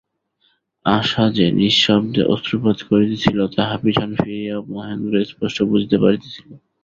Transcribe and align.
আশা 0.85 1.23
যে 1.37 1.45
নিঃশব্দে 1.59 2.21
অশ্রুপাত 2.33 2.77
করিতেছিল, 2.89 3.37
তাহা 3.55 3.75
পিছন 3.83 4.09
ফিরিয়াও 4.15 4.61
মহেন্দ্র 4.71 5.13
স্পষ্ট 5.31 5.57
বুঝিতে 5.69 5.97
পারিতেছিল। 5.97 6.49